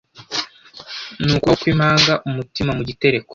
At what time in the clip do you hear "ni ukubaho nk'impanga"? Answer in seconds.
1.23-2.13